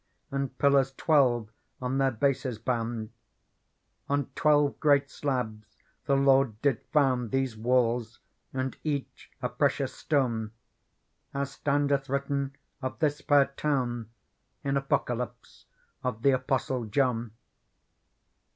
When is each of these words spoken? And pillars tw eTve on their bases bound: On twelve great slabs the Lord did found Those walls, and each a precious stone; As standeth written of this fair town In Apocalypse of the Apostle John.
And 0.31 0.57
pillars 0.57 0.91
tw 0.93 1.05
eTve 1.09 1.49
on 1.79 1.99
their 1.99 2.09
bases 2.09 2.57
bound: 2.57 3.11
On 4.09 4.31
twelve 4.33 4.79
great 4.79 5.11
slabs 5.11 5.77
the 6.05 6.15
Lord 6.17 6.59
did 6.63 6.81
found 6.91 7.29
Those 7.29 7.55
walls, 7.55 8.17
and 8.51 8.75
each 8.83 9.29
a 9.43 9.49
precious 9.49 9.93
stone; 9.93 10.53
As 11.35 11.51
standeth 11.51 12.09
written 12.09 12.55
of 12.81 12.97
this 12.97 13.21
fair 13.21 13.53
town 13.55 14.09
In 14.63 14.75
Apocalypse 14.75 15.67
of 16.03 16.23
the 16.23 16.31
Apostle 16.31 16.85
John. 16.85 17.33